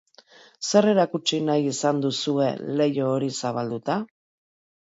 [0.69, 2.49] Zer erakutsi nahi izan duzue
[2.81, 4.01] leiho hori zabalduta?